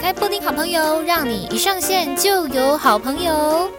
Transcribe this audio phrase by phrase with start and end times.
[0.00, 3.70] 开布丁好朋友，让你一上线就有好朋友。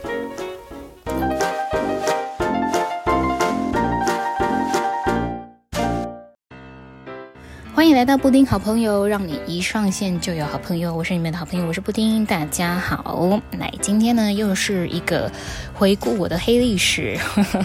[7.73, 10.95] 欢迎来到布丁好朋友，让你一上线就有好朋友。
[10.95, 13.41] 我是你们的好朋友，我是布丁，大家好。
[13.57, 15.31] 来，今天呢又是一个
[15.73, 17.17] 回顾我的黑历史，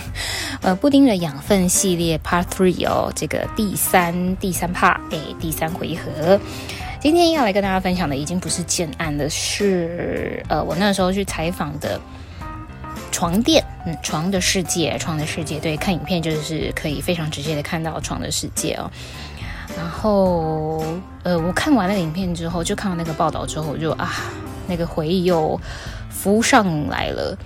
[0.62, 6.40] 呃，布丁的养分系列 Part Three 哦，这个第三第三 part，哎，第三回合。
[6.98, 12.00] 今天要来跟大家分享的已经不是建案了，是呃，我那时候去采访的
[13.12, 18.90] 床垫，嗯，床的世界，床的世界，对，看影片就是可以非常直接的看到床的世界哦。
[19.76, 20.82] 然后，
[21.22, 24.10] 呃，我看完了影片之后，就看到那个报道之后，我就啊，
[24.66, 25.60] 那个回忆又
[26.10, 27.36] 浮上来了。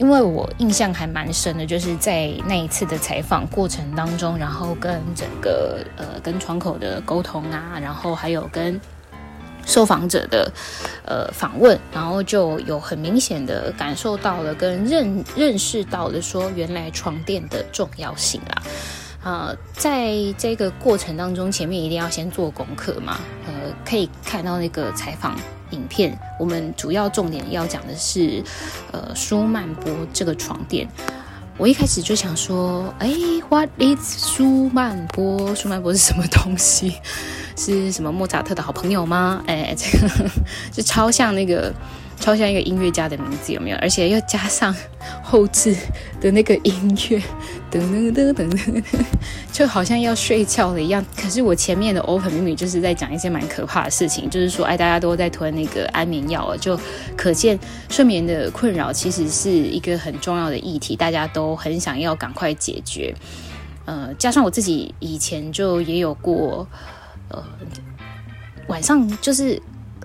[0.00, 8.80] 因为我印象还蛮深的，就是在那一次的采访过程当中，然后跟整个呃跟窗口的沟通啊，然后还有跟
[9.66, 10.50] 受访者的
[11.04, 18.62] 呃访问，然后就有很明显的感受到了，跟认认识到了说，原来床垫的重要性啊。
[19.22, 23.18] 呃，在这个过程当中，前面一定要先做功课嘛。
[23.46, 23.52] 呃，
[23.84, 25.36] 可以看到那个采访
[25.70, 28.42] 影片，我们主要重点要讲的是，
[28.92, 30.88] 呃，舒曼波这个床垫。
[31.56, 33.10] 我一开始就想说，哎
[33.48, 35.54] ，What is 舒曼波？
[35.54, 36.94] 舒曼波是什么东西？
[37.56, 39.42] 是什么莫扎特的好朋友吗？
[39.46, 40.08] 哎，这个
[40.72, 41.72] 就超像那个。
[42.20, 43.76] 超像一个音乐家的名字，有没有？
[43.78, 44.72] 而且又加上
[45.22, 45.74] 后置
[46.20, 47.18] 的那个音乐，
[47.72, 48.84] 噔噔噔噔噔，
[49.50, 51.04] 就好像要睡觉了一样。
[51.16, 56.78] 可是我前面的 open 明明就是在讲一些蛮可怕的事情，就是说，哎，大家都在吞那个安眠药，就
[57.16, 63.14] 可见睡眠的困扰其实是一个很重要的议题，大家都很想要赶快解决。
[63.86, 66.68] 呃，加上我自己以前就也有过，
[67.28, 67.42] 呃，
[68.68, 69.60] 晚上就是。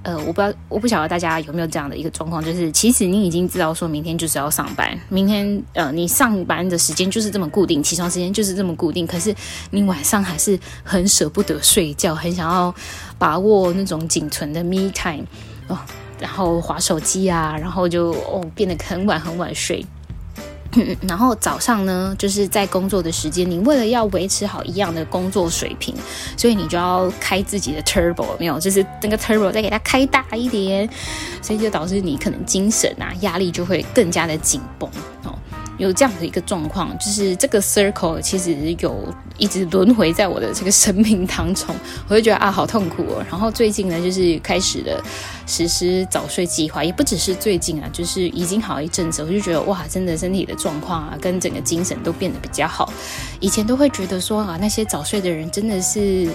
[0.05, 9.33] 呃，我不知道，我不晓得大家有没有这样的一个状况，就是其实你已经知道说明天就是要上班，明天呃，你上班的时间就是这么固定，起床时间就是这么固定，可是
[9.71, 12.73] 你晚上还是很舍不得睡觉，很想要
[13.17, 15.25] 把握那种仅存的 me time
[15.67, 15.79] 哦，
[16.19, 19.83] 然后划手机啊，然后就哦变得很晚很晚睡。
[21.07, 25.95] 然后早上呢，就是在工作的时间，你为了要维持好一样的工作水平，
[26.37, 30.89] 所以你就要开自己的 turbo，没有，就是那个 turbo 再给它开大一点，
[31.41, 34.89] 所以就导致你可能精神啊压力就会更加的紧绷
[35.23, 35.37] 哦。
[35.77, 41.75] 有这样的一个状况，就是这个 circle 其实有一直轮回在我的这个生命当中，
[42.07, 43.25] 我就觉得啊，好痛苦哦。
[43.29, 45.03] 然后最近呢，就是开始了
[45.45, 52.91] 实施早睡计划，也不只是最近啊，就是已经好一阵子，我就觉得哇，真的身体的状况啊，跟整个精神都变得比较好。
[53.39, 56.29] 以前都会觉得说啊，那些早睡的人真的是。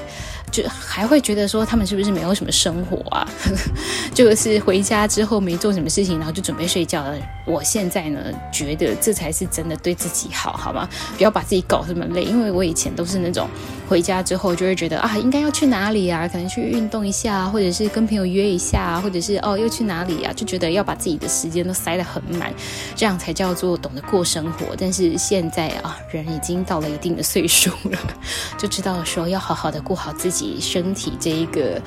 [0.51, 3.27] 就还会觉得说他们是不是没有什么生活啊？
[4.15, 7.17] 就是回家之后没做什么事情，然后就准备睡觉了。
[7.47, 8.21] 我现在呢，
[8.53, 10.89] 觉得这才是真的对自己好，好吗？
[11.17, 12.25] 不要把自己搞这么累。
[12.25, 13.49] 因为我以前都是那种
[13.91, 16.29] 回家之后就会觉得啊，应该要去哪里啊？
[16.29, 20.33] 可能去运动一下，或者是跟朋友约一下，或者是哦，又去哪里啊？
[20.33, 22.55] 就觉得要把自己的时间都塞得很满，
[22.95, 24.77] 这样才叫做懂得过生活。
[24.79, 27.99] 但是现在啊，人已经到了一定的岁数了，
[28.57, 30.59] 就知道说要好好的过好自己。
[30.61, 31.83] 身体这一个，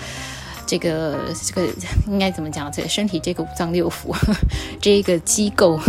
[0.66, 1.66] 这个这个
[2.08, 2.69] 应该怎么讲？
[2.69, 4.13] 这个身体这个五脏六腑
[4.81, 5.80] 这一个机构，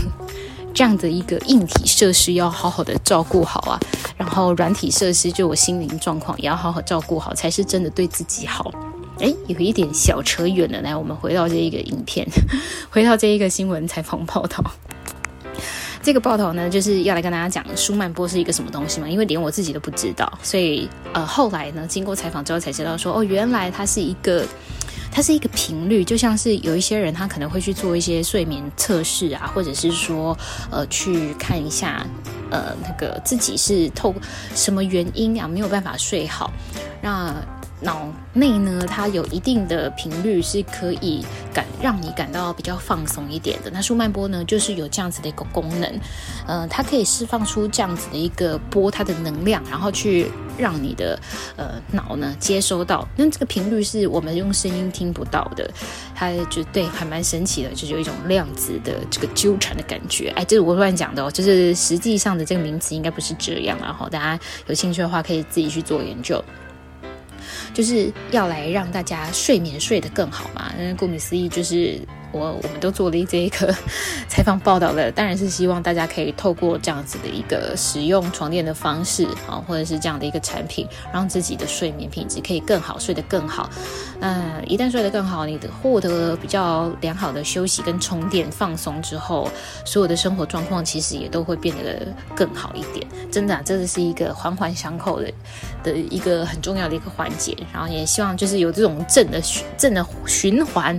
[0.75, 3.81] 这样的一个硬体设施要好好的照顾好啊。
[4.17, 8.71] 然后软体设施，就我心灵状况也要好好照顾好，才是真的对自己好。
[9.21, 12.27] 哎，有一点小扯远了，来，我们回到这一个影片，
[12.91, 14.63] 回到这一个新闻采访报道。
[16.03, 19.09] 这个报道呢，就是要来跟大家讲舒曼波是一个什么东西嘛？
[19.09, 24.45] 因为连我自己都不知道，所以呃，后来呢，经过采访之后才知道说，哦，原来它是一个，
[25.15, 30.37] 它是一个频率，就像是有一些人他可能会去做一些睡眠测试啊，或者是说
[30.73, 32.05] 呃，去看一下
[32.51, 34.15] 呃，那个自己是透
[34.55, 36.53] 什么原因啊没有办法睡好，
[37.03, 37.35] 那。
[37.81, 41.23] 脑内呢，它有一定的频率是可以
[41.53, 43.71] 感让你感到比较放松一点的。
[43.71, 46.01] 那舒曼波呢，就是有这样子的一个功能，
[46.47, 51.21] 呃，它可以释放出这样子的一个波，它的能量，然后去让你的
[51.57, 53.07] 呃脑呢接收到。
[53.17, 55.71] 那这个频率是我们用声音听不到的，
[56.15, 60.33] 它就对，还蛮神奇的，就是有一种量子的这个纠缠的感觉。
[60.37, 63.79] 哎，这是我乱讲的哦，就是实际上的这个名词应该不是这样。
[63.81, 66.43] 然后大家有兴趣的话，可以自己去做研究。
[67.75, 72.01] 就是要来让大家睡眠睡得更好嘛，因为顾名思义就是
[72.35, 73.75] 我我们都做了这一个
[74.29, 83.71] 采访报道了，当然是希望大家可以透过这样子的一个使用床垫的方式啊，或者是这样的一个产品，让自己的睡眠品质可以更好，睡得更好。
[84.21, 89.49] 那一旦睡得更好，你的获得比较良好的休息跟充电放松之后，
[89.85, 93.07] 所有的生活状况其实也都会变得更好一点。
[93.31, 95.33] 真的啊，这是一个环环相扣的
[95.83, 97.57] 的一个很重要的一个环节。
[97.73, 100.99] 然后也希望就是有这种正的循正的 循环，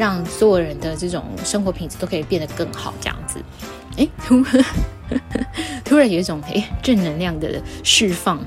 [0.00, 2.94] 让所有人的这种生活品质都可以变得更好。
[3.02, 3.38] 这样子，
[3.98, 4.64] 哎，突 然
[5.84, 8.42] 突然有一种哎正能量的释放。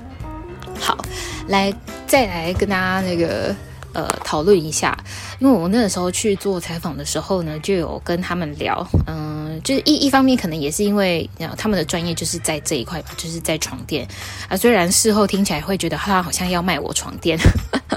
[0.80, 0.98] 好，
[1.48, 1.72] 来
[2.08, 3.56] 再来跟大家那个。
[3.96, 4.98] 呃，讨论一下，
[5.38, 14.08] 因为我那个时候去做采访的时候呢，就有跟他们聊，嗯、就是一一方面可能也是因为他们的专业就是在这一块吧，就是在床垫
[14.48, 14.58] 啊。
[14.58, 17.38] 虽然事后听起来会觉得他好像要卖我床垫，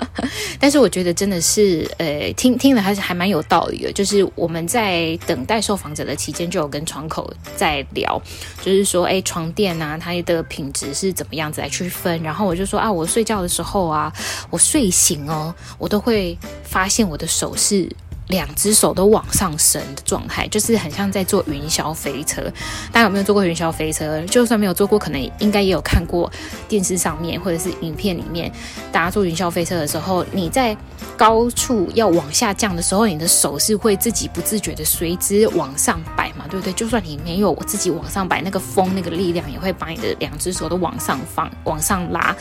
[0.60, 3.92] 但是我觉得真的是，呃，听听了还是还蛮有道理的。
[3.92, 8.20] 就是我们在等待受访者的期间，就有跟床口在聊，
[8.62, 12.22] 就是说，哎，床垫啊，它的品质是怎么样子来区分？
[12.22, 14.12] 然后我就说啊，我睡觉的时候啊，
[14.50, 15.54] 我睡醒哦。
[15.78, 17.88] 我都会发现我的手是
[18.28, 22.42] 两只手都往上升的状态，就是很像在坐云霄飞车。
[22.90, 24.20] 大家有没有坐过云霄飞车？
[24.26, 26.30] 就算没有坐过，可能应该也有看过
[26.68, 28.50] 电视上面或者是影片里面，
[28.90, 30.76] 大家坐云霄飞车的时候，你在
[31.16, 36.72] 高处要往下降的时候，你的手是会自己不自觉的随之往上摆嘛，对不对？
[36.72, 42.34] 就算你没有自己往上摆，那个风那个力量也会把你的两只手都往上放、往上拉。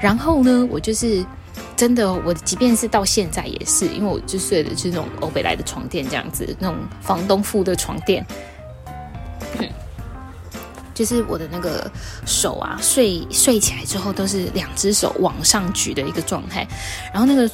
[0.00, 1.24] 然后呢，我就是。
[1.76, 8.24] 真的，我即便是到现在也是，因为我就睡的是那种欧北来的床垫，这样子，那种房东付的床垫，
[10.94, 11.90] 就是我的那个
[12.24, 16.66] 手啊，睡睡起来之后都是两只手往上举的一个状态，
[17.12, 17.50] 然后那个。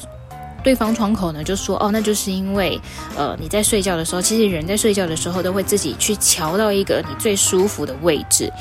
[0.63, 2.79] 对方窗口呢就说：“哦，那就是因为，
[3.17, 8.51] 呃，你在睡觉的时候，其实人在睡觉的时候都会自己去调到一个你最舒服的位置。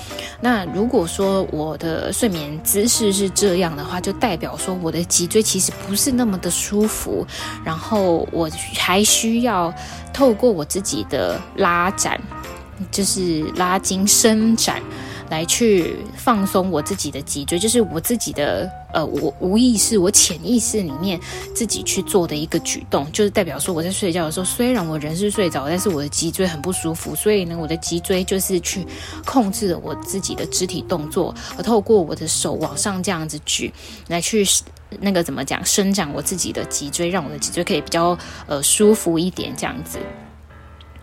[0.41, 7.25] 那如果说我的睡眠姿势是这样的话，就代表说我的脊椎其实不是那么的舒服，
[7.65, 9.73] 然后我还需要
[10.13, 12.21] 透过我自己的拉展，
[12.91, 14.83] 就是拉筋伸展。”
[15.31, 21.19] 来去放松我自己的脊椎，就是我自己的呃，我无意识、我潜意识里面
[21.55, 28.87] 自己去做的一个举动，就是代表说我在睡觉的时候，虽然我人是睡着，但是我的脊椎很不舒服，所以呢，我的脊椎就是去
[29.25, 33.73] 控制了我自己的肢体动作，而透过我的手往上这样子举，
[34.09, 34.47] 来去
[35.01, 38.17] 那个怎么讲，伸展我自己的脊椎，让我的脊椎可以比较
[38.47, 39.99] 呃舒服一点，这样子。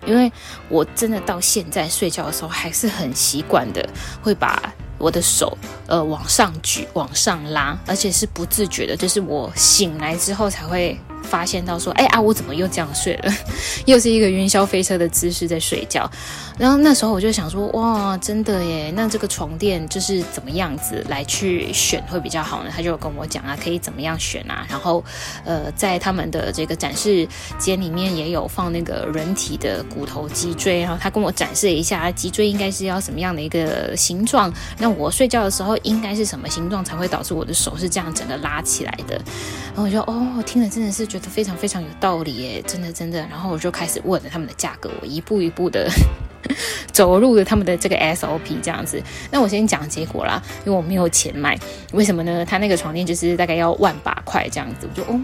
[0.05, 0.31] 因为
[0.69, 3.87] 我真的到现在睡觉的时候还是很习惯的，
[4.21, 5.57] 会把我的手
[5.89, 10.97] 呃往上举、往上拉，而且是不自觉的，就是我醒来之后才会。
[11.21, 13.31] 发现到说，哎啊，我怎么又这样睡了？
[13.85, 16.09] 又是一个云霄飞车的姿势在睡觉。
[16.57, 18.91] 然后那时候我就想说，哇，真的耶！
[18.95, 22.71] 那这个床垫就是怎么样子来去选会比较好呢？
[22.73, 24.65] 他就跟我讲啊，可以怎么样选啊？
[24.69, 25.03] 然后，
[25.43, 27.27] 呃，在他们的这个展示
[27.59, 34.51] 间里面也有放那个人体的骨头脊椎，然后他跟我展示了一下脊椎应该是要什么样的一个形状。
[34.77, 39.15] 那我睡觉的时候应该是什么形状才会导致我的手是这样整个拉起来的？
[39.67, 43.19] 然后我就哦，听了真的是觉得非常非常有道理耶，真的真的。
[43.29, 45.89] 然后我就开始问了他们的价格，我一步一步的
[46.91, 49.01] 走入了他们的这个 SOP 这样子。
[49.31, 51.57] 那我先讲结果啦，因为我没有钱买，
[51.93, 52.45] 为什么呢？
[52.45, 55.21] 他那个床垫就是大概要万把块这样子，我就哦，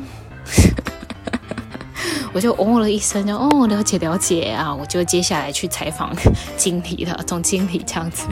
[2.34, 6.16] 我就哦了一声，就哦了解了解啊，我就接下来去采访
[6.58, 8.28] 经理了，总经理这样子。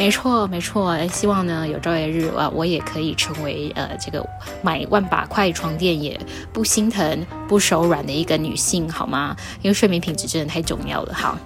[0.00, 0.96] 没错，没错。
[1.08, 4.26] 希望呢，有朝一日啊，我也可以成为呃，这个
[4.62, 6.18] 买万把块床垫也
[6.54, 9.36] 不心疼、不手软的一个女性，好吗？
[9.60, 11.12] 因为睡眠品质真的太重要了。
[11.12, 11.36] 好，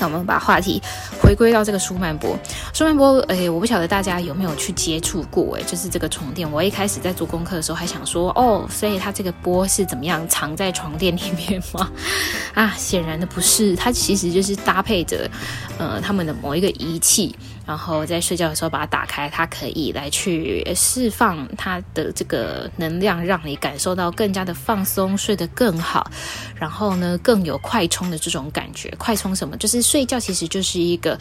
[0.00, 0.80] 那我们把话题
[1.22, 2.38] 回归到这个舒曼波。
[2.72, 6.50] 舒曼波，哎，我不晓得大家有没有去接触过，哎，就是这个床垫。
[6.50, 11.90] 我一开始在做功课的时候还想说，哦，所以它这个波是怎么样藏在床垫里面吗？
[12.54, 15.30] 啊，显然的不是，它其实就是搭配着
[15.76, 17.36] 呃他们的某一个仪器。
[17.68, 26.10] 然后在睡觉的时候把它打开，它可以来去释放它的这个能量，让你感受到更加的放松，睡得更好。
[26.54, 28.88] 然后呢，更有快充的这种感觉。
[28.96, 29.54] 快充什么？
[29.58, 31.18] 就是睡觉其实就是一个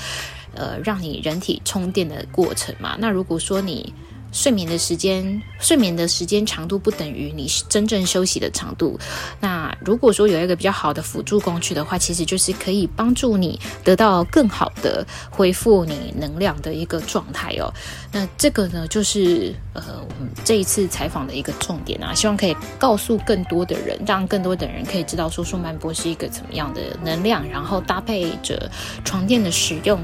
[0.56, 2.96] 呃让你人体充电的过程嘛。
[2.98, 3.94] 那如果说你
[4.32, 9.00] 睡眠的时间，睡眠的时间长度不等于你真正休息的长度。
[9.40, 17.74] 那如果说有一个比较好的辅助工具的话，其实就是可以帮助你得到更好的恢复你能量的一个状态哦。
[18.12, 28.70] 那这个呢，就是呃我们这一次采访的一个重点啊，希望可以告诉更多的人，让更多的人可以知道说舒曼波是一个怎么样的能量，然后搭配着
[29.04, 30.00] 床垫的使用。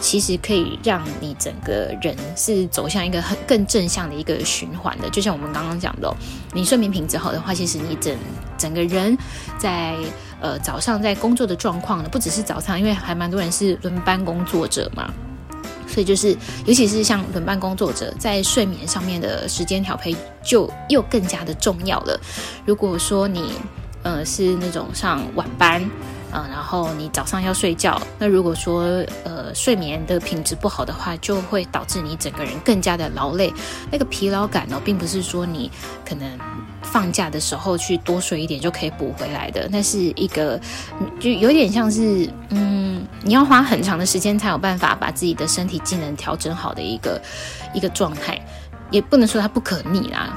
[0.00, 6.14] 其实可以让你整个人是走向一个很更正向的一个循环的，就像我们刚刚讲的，
[6.52, 8.14] 你睡眠品质好的话，其实你整
[8.58, 9.16] 整个人
[9.58, 9.96] 在
[10.40, 15.10] 呃早上在工作的状况呢，不只是早上，因为还蛮多人是轮班工作者嘛，
[15.88, 16.36] 所以就是
[16.66, 22.20] 尤其是像轮班工作者，在睡眠上面的时间调配就又更加的重要了。
[22.66, 23.52] 如果说你
[24.02, 25.82] 呃是那种上晚班。
[26.34, 28.82] 嗯，然后你早上要睡觉，那如果说
[29.24, 33.52] 呃睡眠的品质不好的话，就会导致你整个人更加的劳累。
[33.90, 35.70] 那个疲劳感呢，并不是说你
[36.04, 36.28] 可能
[36.82, 40.60] 放假的时候去多睡一点就可以补回来的，那是一个
[41.20, 47.22] 就有点像是嗯，你要花很长的时间才有办法把自己的身体机能调整好的一个
[47.72, 48.44] 一个状态，
[48.90, 50.36] 也不能说它不可逆啦。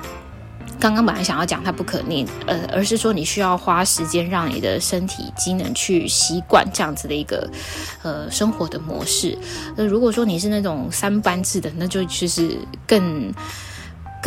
[0.79, 7.49] 刚刚本来想要讲它不可逆，呃，而是说你需要花时间让你的身体机能去习惯这样子的一个
[8.03, 9.37] 呃生活的模式。
[9.75, 13.33] 那如果说你是那种三班制的，那就其实更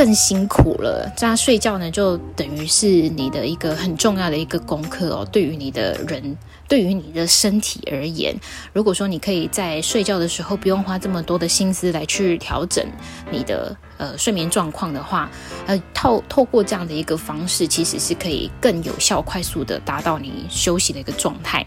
[0.01, 1.13] 更辛苦了。
[1.15, 5.29] 这样睡觉呢，就等于是你的一个很重要的一个功课哦。
[5.31, 8.35] 对于你的人，对于你的身体而言，
[8.73, 12.83] 如果说你可以在睡觉的时候不用花这么多的心思来去调整
[13.31, 13.77] 你的。
[13.99, 15.31] 呃，睡眠状况的话，
[15.67, 21.63] 呃，透透过这样的一个方式，其实是可以更有效、快速的达到你休息的一个状态。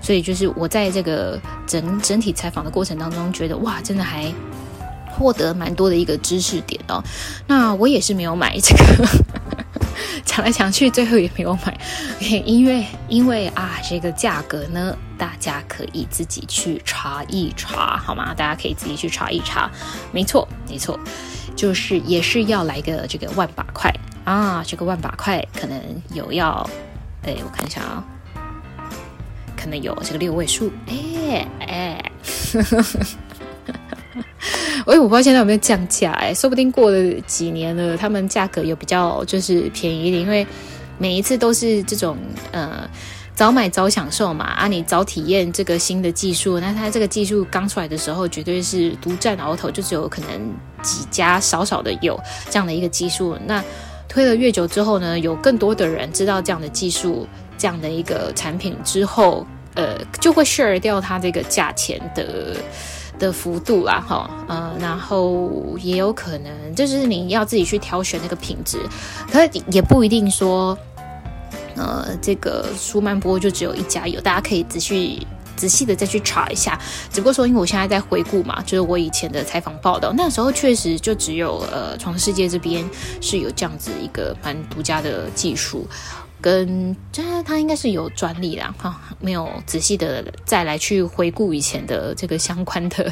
[0.00, 4.32] 所以，就是我在这个整整体采访的过程当中，觉得哇，真的还
[5.12, 7.02] 获得蛮多的一个知识点哦。
[7.46, 9.06] 那我也是没有买这个，
[10.24, 11.78] 抢来抢去，最后也没有买，
[12.20, 18.32] 因为因为啊，这个价格呢，大家可以自己去查一查，好吗？
[18.34, 19.70] 大家可以自己去查一查，
[20.12, 20.98] 没错，没错。
[21.54, 25.78] 就是也是要来个这个万把块啊，这个万把块可能
[26.14, 26.66] 有要，
[27.24, 28.02] 哎，我看一下啊，
[29.54, 32.12] 可能有这个六位数，哎哎，
[34.86, 40.46] 我也我不知道现在有没有降价，哎，说不定过了几年了，他们价格有比较就是便宜一点，因为
[40.98, 42.16] 每一次都是这种
[42.50, 42.88] 呃。
[43.34, 50.28] 早买早享受嘛，啊，你早体验这个新的技术，那它这个技术刚出来的时候，绝对是独占鳌头，就只有可能
[50.82, 52.20] 几家少少的有
[52.50, 53.36] 这样的一个技术。
[53.46, 53.64] 那
[54.06, 62.54] 推了越久之后呢，有更多的人知道这样的技术，这样的一个产品之后，呃，就会 share 掉它这个价钱的
[63.18, 65.50] 的幅度啦，哈，呃，然后
[65.80, 68.78] 也有可能就是你要自己去挑选那个品质，
[69.30, 69.38] 可
[69.70, 70.76] 也不一定说。
[71.74, 75.26] 呃，这个舒曼波就只有一家有，大家可以仔细
[75.56, 76.78] 仔细的再去查一下。
[77.10, 82.84] 只不过说，因为我现在在回顾嘛，就是我以前的采访报道，那时候确实就只有呃，床世界这边
[83.22, 85.88] 是有这样子一个蛮独家的技术，
[86.42, 93.10] 跟这他应该是有专利啦，哈，没有仔细的再来去回顾以前的这个相关的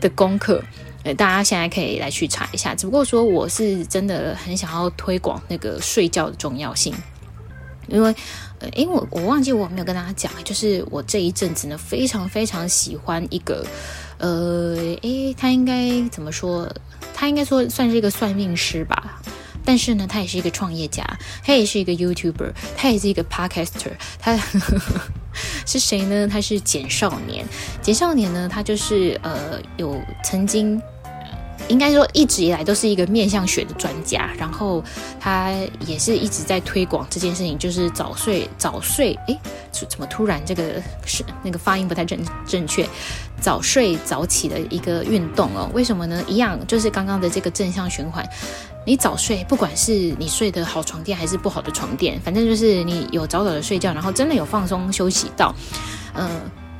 [0.00, 0.62] 的功课。
[1.04, 2.74] 呃，大家现在可以来去查一下。
[2.74, 6.92] 只不过说，我是真的很想要推广那个睡觉的重要性。
[7.86, 8.12] 因为，
[8.74, 13.64] 因为我我忘记我没有跟大家讲，就是我这一阵子呢，非常非常喜欢一个，
[14.18, 16.68] 呃，诶，他应该怎么说？
[17.14, 19.22] 他应该说算是一个算命师吧，
[19.66, 21.04] 但是呢，他也是一个创业家，
[21.44, 24.38] 他也是一个 YouTuber，他也是一个 Podcaster，他
[25.66, 26.26] 是谁呢？
[26.26, 27.44] 他是简少年，
[27.82, 30.80] 简少年呢，他就是呃，有曾经。
[31.68, 34.82] 应该说，一直以来都是一个面向学的专家，然后
[35.18, 35.52] 他
[35.86, 39.18] 也是一直在推广这件事情，就是早睡早睡。
[39.26, 39.38] 诶，
[39.72, 42.88] 怎么突然这个是那个发音不太正正确？
[43.40, 45.70] 早睡早起的一个运动哦。
[45.74, 46.22] 为什么呢？
[46.26, 48.26] 一样就是刚刚的这个正向循环。
[48.86, 55.52] 你早睡，不管是你睡的好床垫还是不好的床垫，反正就是你有早早的睡觉，然后真的有放松休息到，
[56.14, 56.30] 嗯、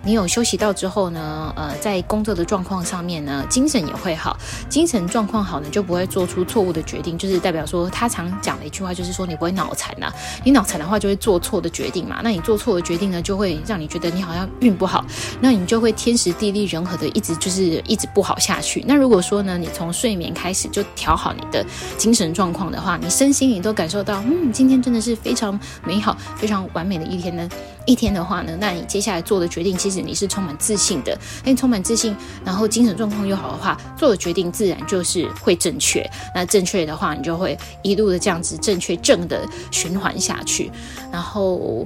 [0.07, 4.39] 你有休息到之后呢，呃，在工作的状况上面呢，精神也会好。
[4.69, 7.19] 精神状况好呢，就不会做出错误的决定。
[7.19, 10.09] 就是代表说，他常讲的一句话，就是说你不会脑残呐。
[10.45, 12.21] 你脑残的话，就会做错的决定嘛。
[12.23, 15.05] 那你做错的决定呢，就会让你觉得你好像运不好。
[15.41, 18.85] 那你就会天时地利人和的一直就是一直不好下去。
[18.87, 21.67] 那如果说呢，你从睡眠开始就调好你的
[21.99, 27.49] 精神状况的话，你身心你都感受到，嗯，今天真的是非常美好、非常完美的一天呢。
[27.87, 29.97] 一天的话呢，那你接下来做的决定其实。
[30.07, 32.15] 你是充满自信的，哎，充满自信，
[32.45, 36.09] 然后精神状况又好的话，做的决定自然就是会正确。
[36.35, 40.71] 那正确的话，你就会一路的这样子正确正的循环下去。
[41.11, 41.85] 然后，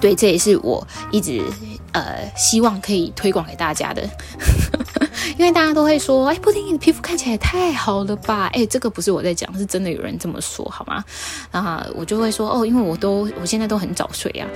[0.00, 1.42] 对，这也是我一直
[1.92, 4.02] 呃希望可以推广给大家的，
[5.38, 8.50] 因为大家都会说，哎，布丁，你的皮肤看起来太好了吧？
[8.52, 11.02] 哎，这个不是我在讲，是真的有人这么说，好吗？
[11.52, 14.48] 啊我就会说，哦，因为我都我现在都很早睡啊。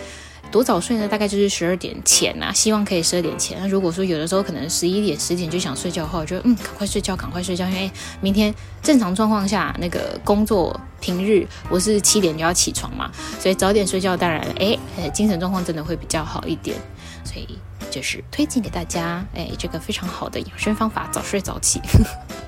[0.50, 1.06] 多早睡呢？
[1.06, 3.58] 大概就是十二点前啊，希望可以十二点前。
[3.60, 7.90] 那如果说有的时候可能十一点、十点就想睡觉的话，我就嗯，赶快睡觉，赶快睡觉，因为
[8.20, 14.78] 明天正常状况下那个工作平日我是七点就要起床嘛，所以早点睡觉，当然哎，
[15.10, 16.76] 精神状况真的会比较好一点。
[17.24, 17.58] 所以
[17.90, 21.80] 就是推荐给大家，哎，这个非常好的养生方法，早睡早起。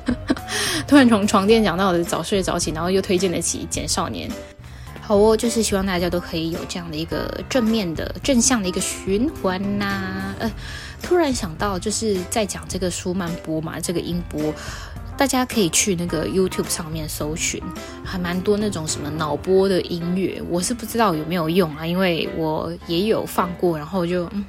[0.89, 4.31] 突然从床垫讲到的早睡早起，然后又推荐得起简少年。
[5.11, 10.49] 好哦，就是希望大家都可以有这样的一个正面的、正向的一个循环呐、呃，
[11.03, 14.55] 突然想到，就是在讲这个舒曼波嘛，这个音波，
[15.17, 17.61] 大家可以去那个 YouTube 上面搜寻，
[18.05, 20.41] 还蛮多那种什么脑波的音乐。
[20.49, 24.45] 我是不知道有没有用啊，因为我也有放过，然后就嗯。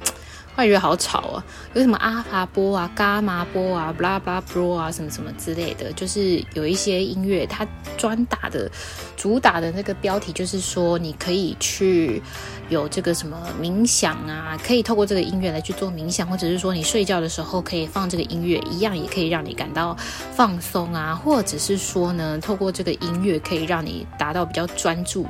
[0.54, 1.44] 会觉得好吵啊！
[1.74, 7.66] 有什么阿法波啊、伽马波啊、布拉布拉波啊，什么什么之类的，就是有一些音乐，它
[7.96, 8.70] 专打的、
[9.16, 12.22] 主打的那个标题就是说，你可以去
[12.68, 19.96] 有这个什么冥想啊，可以透过这个音乐来去做冥想，或者是说你睡觉的时候可以放这个音乐，一样也可以让你感到
[20.34, 25.26] 放松啊，或者是说呢，透过这个音乐可以让你达到比较专注。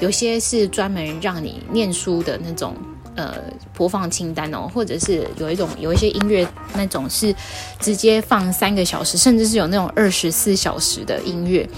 [0.00, 2.76] 有些是专门让你念书的那种。
[3.18, 3.34] 呃，
[3.74, 7.34] 播放清单哦，或者是有一种有一些音乐那种是
[7.80, 11.68] 直接放三个小时，甚至是有那种二十四小时的音乐，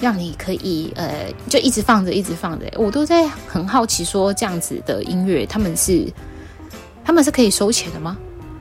[0.00, 2.64] 让你可以呃就一直放着，一直放着。
[2.76, 6.10] 我都在很好奇，说这样子的音乐他们是
[7.04, 8.16] 他们是可以收钱的吗？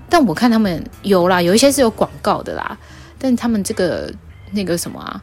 [0.10, 2.78] 但我看他们有啦，有一些是有广告的啦，
[3.18, 4.14] 但他们这个
[4.52, 5.22] 那个什么啊，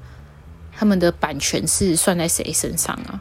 [0.75, 3.21] 他们的版权是算在谁身上啊？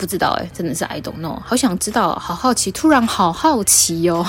[0.00, 4.26] 不知道哎，真的是 I don't know，好想知道，好好奇，突然好好奇哟、哦，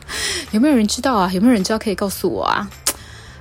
[0.50, 1.30] 有没有人知道啊？
[1.30, 2.70] 有没有人知道可以告诉我啊？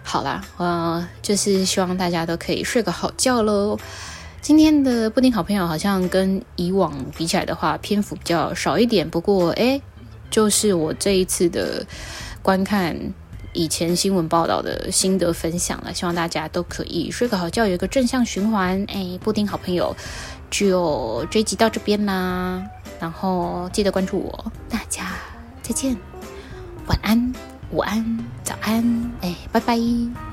[0.04, 3.80] 好啦，呃，就是希望大家都可以睡个好觉喽。
[4.42, 9.82] 今天的布丁好朋友好像跟以往比起来的话，篇幅比较少一点，不过哎，
[10.30, 11.86] 就是我这一次的
[12.42, 12.94] 观看
[13.54, 18.86] 以前新闻报道的心得分享了，希望大家都可以睡个好觉，有一个正向循环。
[18.90, 19.96] 哎，布丁好朋友。
[20.50, 22.64] 就追集到这边啦，
[23.00, 25.12] 然后记得关注我，大家
[25.62, 25.98] 再见，
[26.88, 27.34] 晚安、
[27.72, 30.29] 午安、早安，哎，拜拜。